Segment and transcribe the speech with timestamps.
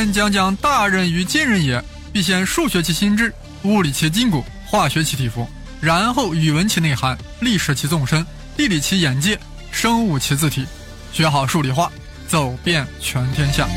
[0.00, 3.30] 先讲讲大任于今人也，必先数学其心智，
[3.64, 5.46] 物理其筋骨，化学其体肤，
[5.78, 8.24] 然后语文其内涵，历史其纵深，
[8.56, 9.38] 地理其眼界，
[9.70, 10.64] 生物其字体，
[11.12, 11.92] 学好数理化，
[12.26, 13.68] 走遍全天下。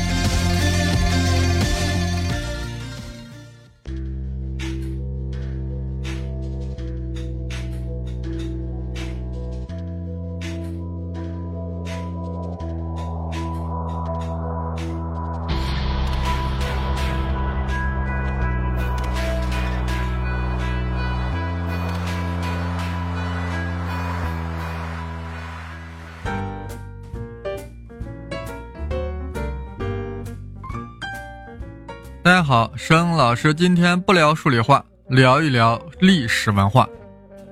[32.24, 36.88] 大家好，申老师今天不聊数理化，聊一聊历史文化。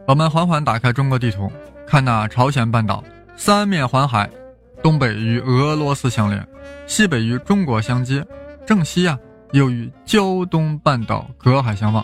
[0.07, 1.53] 我们缓缓打开中国地图，
[1.87, 3.05] 看那朝鲜半岛，
[3.37, 4.31] 三面环海，
[4.83, 6.49] 东北与俄罗斯相连，
[6.87, 8.27] 西北与中国相接，
[8.67, 9.19] 正西呀
[9.51, 12.03] 又与胶东半岛隔海相望，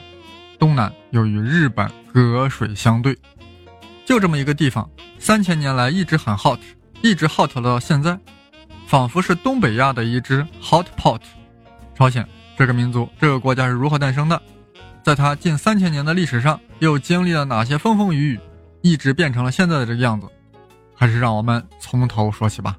[0.58, 3.16] 东南又与日本隔水相对。
[4.04, 4.86] 就这么一个地方，
[5.18, 6.60] 三千年来一直很 hot，
[7.00, 8.18] 一直 hot 到现在，
[8.86, 11.20] 仿佛是东北亚的一只 hot pot。
[11.96, 12.28] 朝鲜。
[12.58, 14.42] 这个民族，这个国家是如何诞生的？
[15.04, 18.40] 在它近三千年的历史上，又经历了哪些风风雨雨，
[18.82, 20.26] 一直变成了现在的这个样子？
[20.92, 22.76] 还是让我们从头说起吧。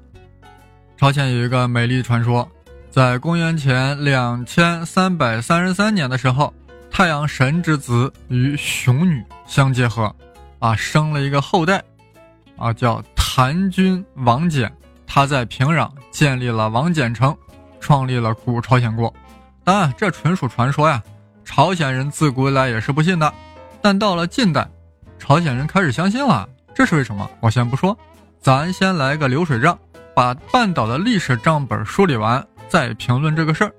[0.98, 2.46] 朝鲜有一个美丽传说，
[2.90, 6.52] 在公元前两千三百三十三年的时候，
[6.90, 10.14] 太阳神之子与熊女相结合，
[10.58, 11.82] 啊，生了一个后代，
[12.58, 14.70] 啊，叫谭君王翦。
[15.06, 17.34] 他在平壤建立了王翦城，
[17.80, 19.10] 创立了古朝鲜国。
[19.64, 21.02] 当然，这纯属传说呀。
[21.44, 23.32] 朝鲜人自古以来也是不信的，
[23.82, 24.68] 但到了近代，
[25.18, 26.48] 朝鲜人开始相信了。
[26.72, 27.28] 这是为什么？
[27.40, 27.96] 我先不说，
[28.40, 29.76] 咱先来个流水账，
[30.14, 33.72] 把半岛的历史账本梳理完，再评论这个事儿。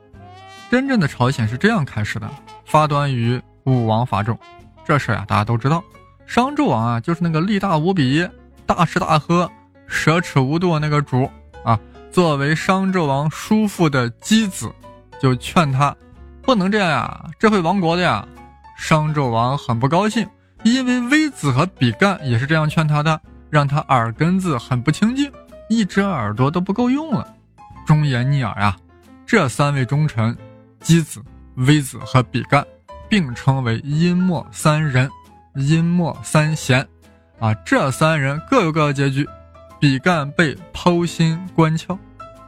[0.69, 2.29] 真正的朝鲜是这样开始的：
[2.65, 4.37] 发端于武王伐纣，
[4.83, 5.81] 这事儿呀大家都知道。
[6.25, 8.27] 商纣王啊，就是那个力大无比、
[8.65, 9.49] 大吃大喝、
[9.89, 11.29] 奢侈无度那个主
[11.63, 11.79] 啊。
[12.11, 14.69] 作为商纣王叔父的箕子。
[15.21, 15.95] 就劝他，
[16.41, 18.27] 不能这样呀，这会亡国的呀。
[18.75, 20.27] 商纣王很不高兴，
[20.63, 23.21] 因为微子和比干也是这样劝他的，
[23.51, 25.31] 让他耳根子很不清净，
[25.69, 27.35] 一只耳朵都不够用了，
[27.85, 28.75] 忠言逆耳呀。
[29.27, 30.35] 这三位忠臣，
[30.83, 31.21] 箕子、
[31.53, 32.65] 微子和比干，
[33.07, 35.07] 并称为阴末三人，
[35.53, 36.85] 阴末三贤。
[37.39, 39.27] 啊，这三人各有各的结局，
[39.79, 41.95] 比干被剖心关窍，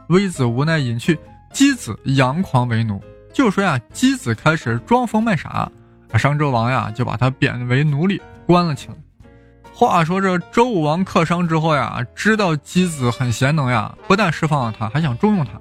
[0.08, 1.16] 微子无奈隐去。
[1.54, 3.00] 箕子佯狂为奴，
[3.32, 5.70] 就说呀，箕子开始装疯卖傻，
[6.18, 8.94] 商纣王呀就把他贬为奴隶，关了起来。
[9.72, 15.52] 话说这周武王克商之后呀，知道箕子很贤能呀，不但释放了他，还想重用他。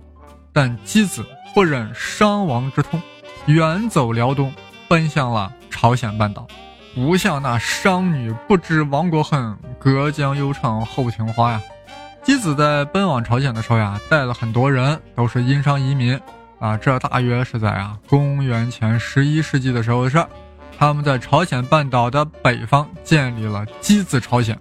[0.51, 1.23] 但箕子
[1.53, 2.99] 不忍伤亡之痛，
[3.45, 4.51] 远走辽东，
[4.87, 6.47] 奔向了朝鲜半岛。
[6.95, 11.61] 不像那商女不知亡国恨，隔江犹唱后庭花呀。
[12.25, 16.17] 箕子在奔往朝鲜的时候呀，带了很多人，都是殷商移民
[16.57, 16.77] 啊。
[16.77, 20.25] 这大约是在啊公元前十一世纪的时候的事。
[20.77, 24.57] 他们在朝鲜半岛的北方建立了箕子朝鲜。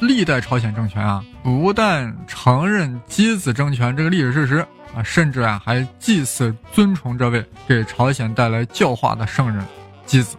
[0.00, 9.64] 历代朝鲜政权啊，不但承认箕子政权这个历史事实啊，甚至啊还祭祀尊崇这位给朝鲜带来教化的圣人
[10.06, 10.36] 箕子。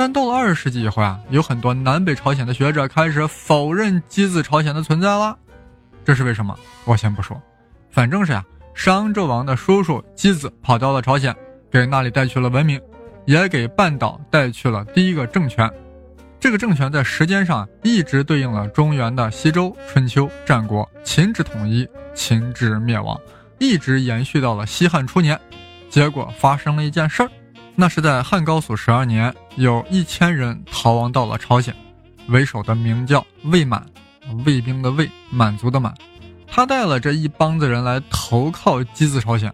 [0.00, 5.36] 但到了二十世纪以后啊，有很多南北朝鲜的学者开始否认箕子朝鲜的存在了。
[6.06, 6.58] 这是为什么？
[6.86, 7.38] 我先不说，
[7.90, 11.36] 反正是呀，商纣王的叔叔箕子跑到了朝鲜，
[11.70, 12.80] 给那里带去了文明，
[13.26, 15.70] 也给半岛带去了第一个政权。
[16.40, 23.20] 这个政权在时间上一直对应了中原的西周、春秋、战国、秦之统一、秦之灭亡，
[23.58, 25.38] 一直延续到了西汉初年。
[25.90, 27.30] 结果发生了一件事儿。
[27.80, 31.74] 那是在汉高祖十二年，有一千人逃亡到了朝鲜，
[32.28, 33.86] 为首的名叫魏满，
[34.44, 35.94] 卫兵的卫，满族的满，
[36.46, 39.50] 他带了这一帮子人来投靠箕子朝鲜。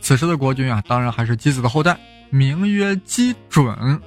[0.00, 1.96] 此时的国君啊，当然还是箕子的后代，
[2.30, 4.02] 名曰箕准。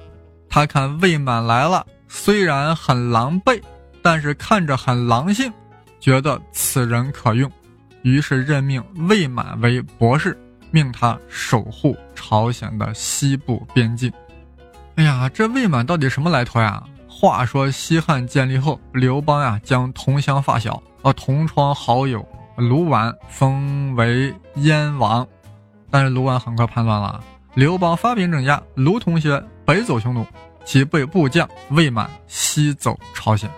[0.50, 3.58] 他看魏满来了，虽然很狼狈，
[4.02, 5.50] 但是看着很狼性，
[5.98, 7.50] 觉得此人可用，
[8.02, 10.38] 于是任命魏满为博士。
[10.72, 14.12] 命他守护朝鲜的西部边境。
[14.96, 16.82] 哎呀，这魏满到底什么来头呀？
[17.06, 22.26] 话说西汉建立后，刘邦呀将同乡发小、啊同窗好友
[22.56, 25.26] 卢绾封为燕王，
[25.90, 27.22] 但是卢绾很快叛乱了。
[27.54, 30.26] 刘邦发兵镇压，卢同学北走匈奴，
[30.64, 33.48] 其被部将魏满西走朝鲜。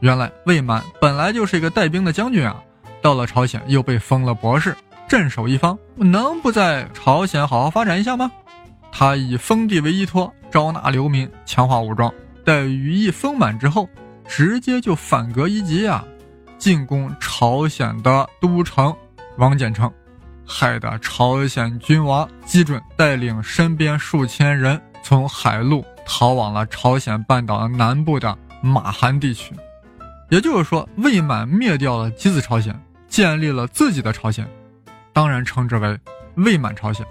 [0.00, 2.62] 原来魏满本来就是一个带兵的将军啊，
[3.02, 4.76] 到了朝鲜又被封了博士。
[5.10, 8.30] 镇守一方，能不在朝鲜好好发展一下吗？
[8.92, 12.14] 他以封地为依托，招纳流民，强化武装。
[12.44, 13.88] 待羽翼丰满之后，
[14.28, 16.04] 直接就反戈一击啊，
[16.58, 18.94] 进攻朝鲜的都城
[19.36, 19.92] 王翦城，
[20.46, 29.52] 害得朝鲜君王基准带领身边数千人从海路逃往了朝鲜半岛南部的马韩地区。
[30.28, 34.48] 也就是说，魏满灭掉了箕子朝鲜，建立了自己的朝鲜，
[35.12, 35.98] 当然称之为
[36.36, 37.06] 魏满朝鲜。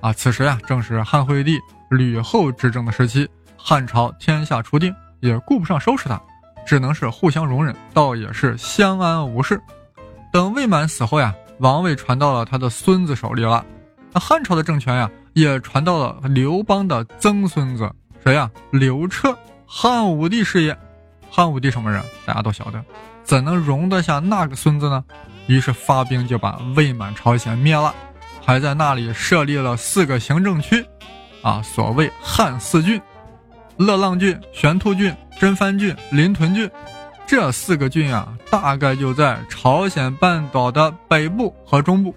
[0.00, 1.58] 啊，此时呀，正是汉惠帝
[1.90, 6.20] 吕后执政的时期，汉朝天下初定，也顾不上收拾他，
[6.66, 9.60] 只能是互相容忍，倒也是相安无事。
[10.32, 13.64] 等魏满死后呀，王位传到了他的孙子手里了，
[14.12, 17.90] 那汉朝的政权呀，也传到了刘邦的曾孙子
[18.22, 18.50] 谁呀？
[18.70, 19.36] 刘彻，
[19.66, 20.76] 汉武帝是也。
[21.30, 22.02] 汉武帝什么人？
[22.24, 22.82] 大家都晓得，
[23.22, 25.04] 怎能容得下那个孙子呢？
[25.48, 27.92] 于是发兵就把魏满朝鲜灭了。
[28.46, 30.86] 还在那里设立了四个行政区，
[31.42, 32.98] 啊，所谓汉四郡：
[33.76, 36.70] 乐浪郡、玄兔郡、真番郡、临屯郡。
[37.26, 42.14] 这四个郡啊，大概就在朝鲜半岛的北部和中部。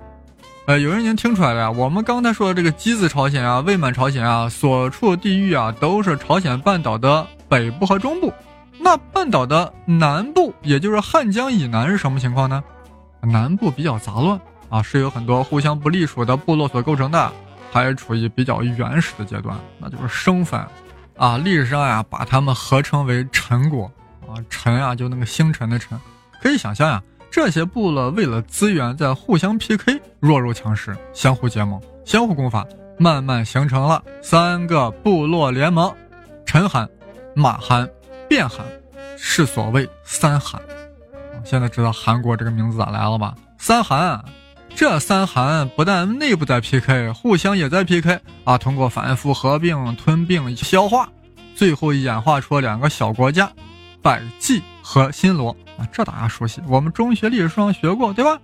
[0.67, 8.31] 呃，有人已经听出来了呀，我们刚才说的这个箕子朝鲜啊、魏满朝鲜啊，所处地域啊，都是朝鲜半岛的北部和中部。
[8.79, 12.63] 那半岛的南部，也就是汉江以南是什么情况呢？
[13.21, 14.39] 南部比较杂乱。
[14.69, 17.29] 啊，是由很多互相不隶属的部落所构成的，
[17.73, 20.65] 还处于比较原始的阶段，那就是生分。
[21.17, 23.83] 啊，历史上呀，把他们合称为陈国。
[24.21, 25.99] 啊，陈啊，就那个星辰的辰。
[26.41, 32.65] 可以想象呀，这些部落为了资源在互相 PK，弱肉强食，相互结盟，相互攻伐，
[32.97, 35.93] 慢慢形成了三个部落联盟：
[36.45, 36.89] 陈韩、
[37.35, 37.85] 马韩、
[38.29, 38.65] 卞韩，
[39.17, 40.61] 是所谓三韩。
[41.43, 43.35] 现在知道韩国这个名字咋来了吧？
[43.57, 44.23] 三韩。
[44.73, 48.57] 这三韩不但内部在 PK，互相也在 PK 啊！
[48.57, 51.09] 通过反复合并、吞并、消化，
[51.53, 53.51] 最后演化出了两个小国家——
[54.01, 55.85] 百济和新罗啊！
[55.91, 58.39] 这大家熟悉，我们中学历史书上学过，对吧？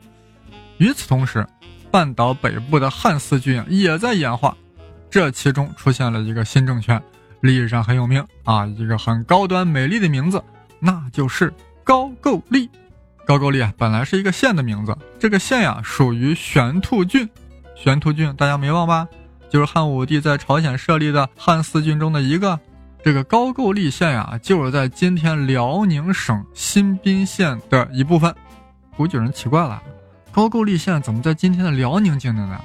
[0.79, 1.47] 与此同时，
[1.89, 4.53] 半岛北部的汉四郡也在演化，
[5.09, 7.01] 这其中出现了一个新政权，
[7.39, 10.43] 历史上很有名啊，一个很高端美丽的名字，
[10.77, 11.53] 那就是
[11.85, 12.69] 高句丽。
[13.27, 14.97] 高句丽啊，本来是一个县的名字。
[15.19, 17.29] 这个县呀，属于玄兔郡。
[17.75, 19.05] 玄兔郡大家没忘吧？
[19.49, 22.57] 就是汉武帝在朝鲜设立的汉四郡中的一个。
[23.03, 28.33] 这个高句丽县呀，就是在今天辽宁省新宾县的一部分。
[28.95, 29.83] 估计有人奇怪了，
[30.31, 32.57] 高句丽县怎么在今天的辽宁境内呢？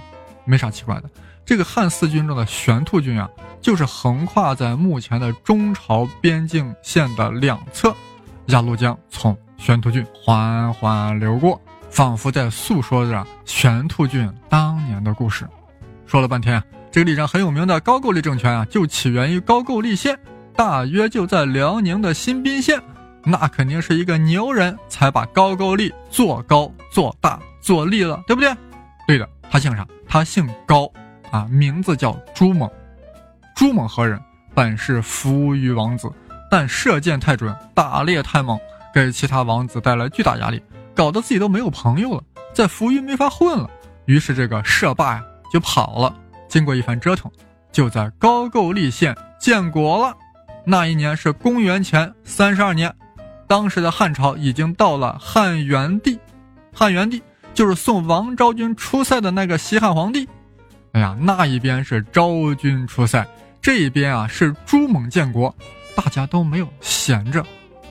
[0.44, 1.10] 没啥奇怪的。
[1.44, 3.28] 这个汉四郡中的玄兔郡啊，
[3.60, 7.92] 就是横跨在目前的中朝边境线的两侧，
[8.46, 9.36] 鸭绿江从。
[9.62, 15.46] 玄兔郡缓缓流过，仿佛在诉说着玄兔郡当年的故事。
[16.04, 16.60] 说了半天，
[16.90, 20.18] 这个历史上很有名的高句丽政权啊，就起源于高句丽县，
[20.56, 22.82] 大约就在辽宁的新宾县。
[23.22, 28.52] 那肯定是一个牛人才把高句丽做高、做大、做立了，对不对？
[29.06, 29.86] 对的，他姓啥？
[30.08, 30.90] 他姓高
[31.30, 32.68] 啊，名字叫朱猛。
[33.54, 34.20] 朱猛何人？
[34.56, 36.10] 本是扶余王子，
[36.50, 38.58] 但射箭太准，打猎太猛。
[38.92, 40.62] 给其他王子带来巨大压力，
[40.94, 42.22] 搞得自己都没有朋友了，
[42.52, 43.68] 在浮云没法混了。
[44.06, 46.14] 于是这个社霸呀就跑了。
[46.48, 47.30] 经过一番折腾，
[47.70, 50.14] 就在高句丽县建国了。
[50.64, 52.94] 那一年是公元前三十二年，
[53.46, 56.18] 当时的汉朝已经到了汉元帝。
[56.74, 57.22] 汉元帝
[57.54, 60.28] 就是送王昭君出塞的那个西汉皇帝。
[60.92, 63.26] 哎呀，那一边是昭君出塞，
[63.62, 65.54] 这一边啊是朱猛建国，
[65.96, 67.44] 大家都没有闲着。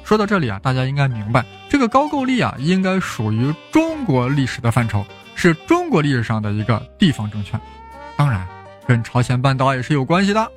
[0.03, 5.05] 说到这里啊，大家应该明白，这个高句丽啊，应该属于中国历史的范畴，
[5.35, 7.59] 是中国历史上的一个地方政权。
[8.17, 8.45] 当然，
[8.85, 10.51] 跟朝鲜半岛也是有关系的。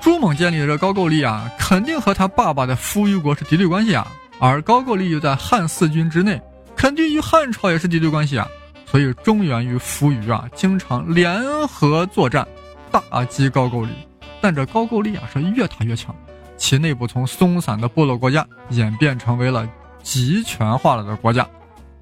[0.00, 4.06] 朱猛建立的这高句丽啊，肯定和他爸爸的扶余国是敌对关系啊。
[4.38, 6.40] 而高句丽又在汉四军之内，
[6.76, 8.46] 肯定与汉朝也是敌对关系啊。
[8.86, 12.46] 所以中原与扶余啊，经常联合作战，
[12.90, 13.92] 打击高句丽。
[14.40, 16.14] 但这高句丽啊，是越打越强。
[16.58, 19.66] 其内部从松散的部落国家演变成为了
[20.02, 21.48] 集权化了的国家，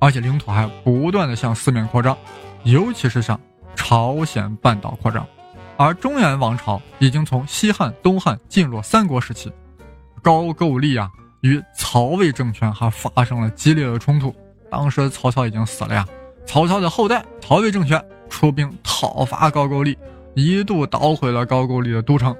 [0.00, 2.16] 而且领土还不断的向四面扩张，
[2.64, 3.38] 尤其是向
[3.76, 5.24] 朝鲜半岛扩张。
[5.76, 9.52] 而中原王朝已经从西汉、东汉进入三国时期，
[10.22, 11.08] 高句丽啊
[11.42, 14.34] 与曹魏政权还发生了激烈的冲突。
[14.70, 16.06] 当时曹操已经死了呀，
[16.46, 19.98] 曹操的后代曹魏政权出兵讨伐高句丽，
[20.34, 22.34] 一度捣毁了高句丽的都城。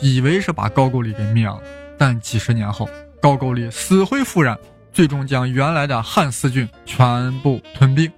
[0.00, 1.60] 以为是把高句丽给灭了，
[1.98, 2.88] 但几十年后，
[3.20, 4.58] 高句丽死灰复燃，
[4.92, 8.10] 最终将原来的汉四郡全部吞并。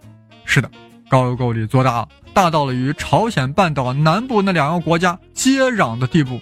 [0.45, 0.71] 是的，
[1.09, 6.41] 高句丽做大了，大到了与朝鲜半岛南部那两个国家接壤的地步。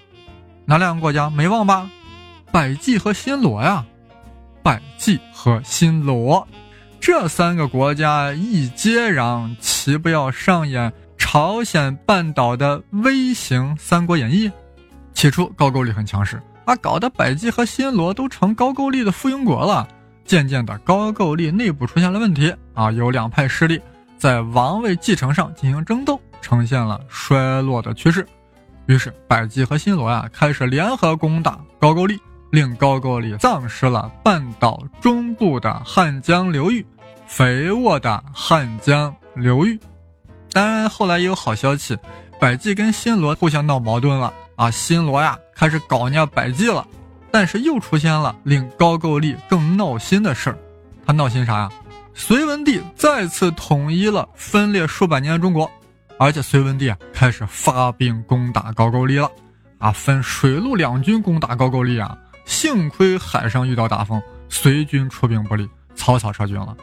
[0.66, 1.90] 哪两个国家没忘吧？
[2.52, 3.84] 百济和新罗呀，
[4.62, 6.46] 百济和新罗
[7.00, 14.48] 这三个国家一接壤，岂不要上演朝鲜半岛的微型《三国演义》？
[15.20, 19.86] 起初高句丽很强势，啊，搞得百济和新罗都成高句丽的附庸国了。
[20.24, 23.78] 渐渐的，高句丽内部出现了问题，啊，有两派势力
[24.16, 28.26] 在王位继承上进行争斗，呈现了衰落的趋势。
[28.86, 32.18] 于是，百济和新罗呀开始联合攻打高句丽。
[32.50, 36.84] 令高句丽丧失了半岛中部的汉江流域，
[37.26, 39.78] 肥沃的汉江流域。
[40.50, 41.94] 当然，后来也有好消息，
[42.40, 46.86] 百济跟新罗互相闹矛盾了啊，新罗呀开始搞人家百济了。
[47.30, 50.58] 但是又出现了令高句丽更闹心的事儿，
[51.06, 51.70] 他闹心啥呀？
[52.12, 55.70] 隋文帝再次统一了分裂数百年的中国，
[56.18, 59.30] 而且隋文帝啊开始发兵攻打高句丽了，
[59.78, 62.14] 啊，分水陆两军攻打高句丽啊。
[62.44, 66.76] 幸亏海上遇到大风，隋军出兵不利，草草撤军了。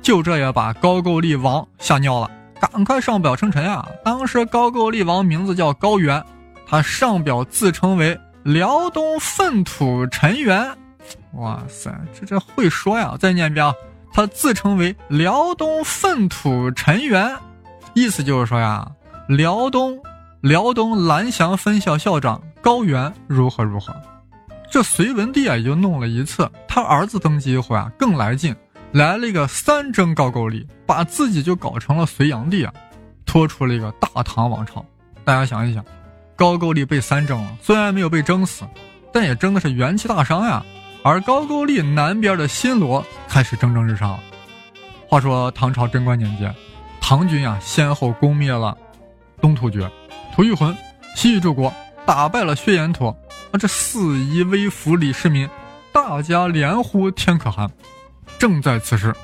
[0.00, 2.30] 就这也把高句丽王吓尿了，
[2.60, 3.88] 赶快上表称臣啊！
[4.04, 6.22] 当时高句丽王名字叫高原，
[6.66, 10.68] 他上表自称为辽东粪土陈元。
[11.34, 13.16] 哇塞，这这会说呀！
[13.18, 13.72] 再念一遍啊，
[14.12, 17.36] 他自称为辽东粪土陈元，
[17.94, 18.90] 意思就是说呀，
[19.28, 19.96] 辽东
[20.40, 23.94] 辽东蓝翔分校校长高原如何如何。
[24.68, 26.50] 这隋文帝啊，也就弄了一次。
[26.66, 28.54] 他儿子登基以后啊，更来劲，
[28.92, 32.72] 来了一个三征高句丽，把自己就搞成了隋炀帝啊，
[33.24, 34.84] 拖出了一个大唐王朝。
[35.24, 35.84] 大家想一想，
[36.36, 38.64] 高句丽被三征了，虽然没有被征死，
[39.10, 40.62] 但也征的是元气大伤呀。
[41.02, 44.20] 而高句丽南边的新罗开始蒸蒸日上了。
[45.08, 46.54] 话说唐朝贞观年间，
[47.00, 48.76] 唐军呀，先后攻灭了
[49.40, 49.90] 东突厥、
[50.34, 50.76] 吐谷浑、
[51.14, 51.72] 西域诸国，
[52.04, 53.08] 打败了薛延陀。
[53.52, 55.48] 啊这四夷微服李世民，
[55.92, 57.70] 大家连呼天可汗。
[58.38, 59.14] 正在此时，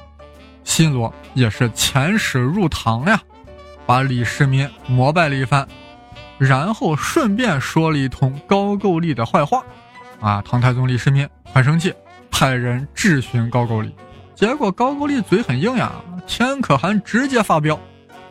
[0.64, 3.20] 新罗也是遣使入唐呀，
[3.84, 5.68] 把李世民膜拜了一番，
[6.42, 9.62] 然后顺便说了一通高句丽的坏话。
[10.20, 11.94] 啊，唐太宗李世民很生气，
[12.32, 13.94] 派人质询高句丽，
[14.34, 15.92] 结果高句丽嘴很硬呀，
[16.26, 17.78] 天可汗直接发飙，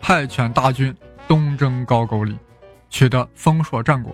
[0.02, 0.94] 派遣大军
[1.26, 2.38] 东征高句丽，
[2.90, 4.14] 取得丰硕战果。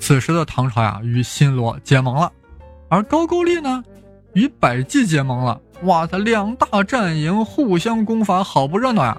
[0.00, 2.32] 此时的唐朝呀，与新罗结盟了，
[2.88, 3.84] 而高句丽呢，
[4.32, 5.60] 与百济结盟了。
[5.82, 9.16] 哇，他两大战营互相攻伐，好不热闹呀！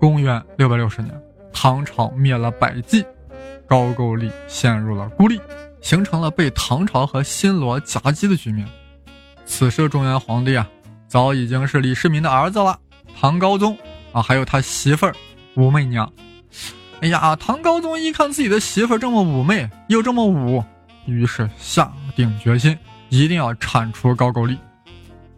[0.00, 1.14] 公元六百六十年，
[1.58, 3.02] 唐朝灭了百济，
[3.66, 5.40] 高句丽陷入了孤立，
[5.80, 8.68] 形成了被唐朝和新罗夹击的局面。
[9.46, 10.68] 此时的中原皇帝啊，
[11.08, 12.78] 早已经是李世民的儿子了，
[13.18, 13.74] 唐高宗
[14.12, 15.14] 啊，还有他媳妇儿
[15.54, 16.12] 武媚娘。
[17.00, 20.62] 哎呀，唐高宗一看自己的媳妇这么妩媚又这么武，
[21.06, 22.76] 于是下定决心
[23.08, 24.58] 一定要铲除高句丽。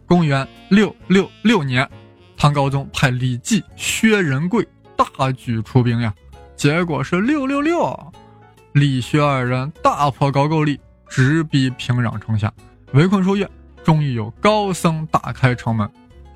[0.05, 1.89] 公元六六六年，
[2.35, 4.67] 唐高宗派李绩、薛仁贵
[4.99, 6.13] 大举出兵呀，
[6.57, 8.13] 结果是六六六，
[8.73, 12.51] 李薛二人大破高句丽，直逼平壤城下，
[12.91, 13.49] 围困数月，
[13.81, 15.89] 终于有高僧打开城门。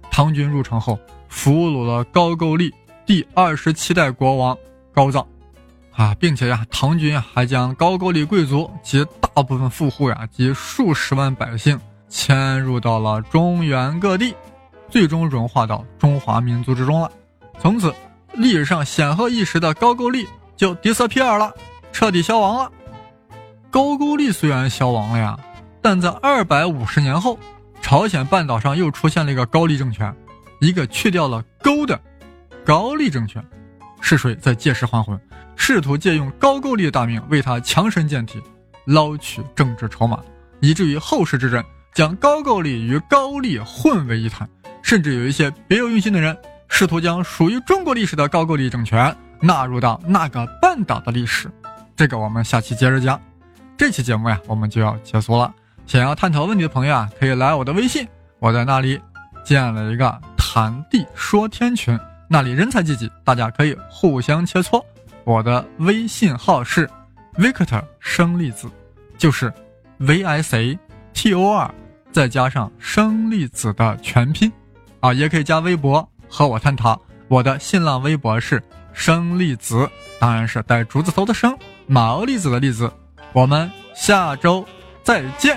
[0.09, 2.73] 唐军入城后，俘虏了高句丽
[3.05, 4.57] 第二十七代国王。
[4.93, 5.27] 高藏，
[5.91, 14.35] 啊，并且呀，唐军还将高句丽贵族及大部分富户呀及数十万百姓迁入到了中原各地，
[14.89, 17.11] 最终融化到中华民族之中了。
[17.59, 17.91] 从此，
[18.33, 21.53] 历史上显赫一时的高句丽就 disappear 了，
[21.91, 22.71] 彻底消亡了。
[23.69, 25.37] 高句丽虽然消亡了呀，
[25.81, 27.37] 但在二百五十年后，
[27.81, 30.15] 朝鲜半岛上又出现了一个高丽政权，
[30.59, 31.99] 一个去掉了勾的
[32.65, 33.43] 高丽政权。
[34.01, 34.35] 是谁？
[34.35, 35.17] 在借尸还魂，
[35.55, 38.41] 试图借用高句丽大名为他强身健体，
[38.85, 40.19] 捞取政治筹码，
[40.59, 41.63] 以至于后世之人
[41.93, 44.49] 将高句丽与高丽混为一谈，
[44.81, 46.37] 甚至有一些别有用心的人
[46.75, 51.47] 试图将属于中国历史的高句丽政权纳入到那个半岛的历史。
[51.95, 53.21] 这个我们下期接着讲。
[53.77, 55.53] 这期节目呀，我们就要结束了。
[55.85, 58.07] 想要探讨问题的朋友啊，可以来我的微信，
[58.39, 58.99] 我在那里
[59.45, 61.97] 建了一个谈地说天群。
[62.27, 64.83] 那里人才济济，大家可以互相切磋。
[65.25, 66.89] 我的微信号是
[67.35, 68.67] Victor 生粒子，
[69.15, 69.53] 就是
[69.99, 70.79] V I C
[71.13, 71.71] T O R
[72.11, 74.51] 再加上生粒子的全拼
[75.01, 76.99] 啊，也可以加微博和我探讨。
[77.27, 78.61] 我的新浪微博是
[78.91, 79.87] 生粒子，
[80.19, 82.91] 当然是带竹字头的生，毛粒子的粒子。
[83.33, 84.65] 我们下周
[85.03, 85.55] 再见。